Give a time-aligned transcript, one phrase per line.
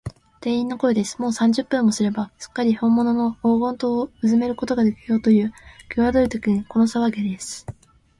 [0.39, 1.21] 店員の声です。
[1.21, 5.53] もう三十分もすれば、すっかりほんものの黄金塔をうずめることができようという、
[5.93, 7.67] きわどいときに、このさわぎです。